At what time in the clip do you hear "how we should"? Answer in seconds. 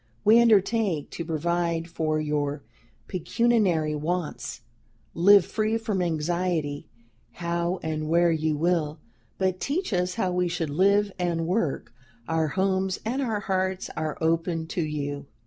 10.15-10.71